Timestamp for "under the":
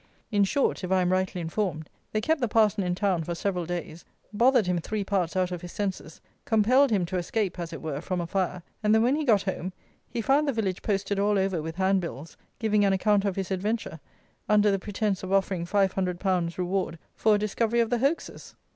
14.49-14.79